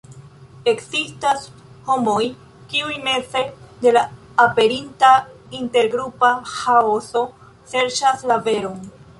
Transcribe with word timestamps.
Ekzistas 0.69 1.43
homoj, 1.89 2.23
kiuj 2.71 2.95
meze 3.09 3.43
de 3.85 3.93
la 3.99 4.03
aperinta 4.47 5.13
intergrupa 5.61 6.33
ĥaoso 6.57 7.23
serĉas 7.77 8.27
la 8.33 8.41
veron. 8.51 8.83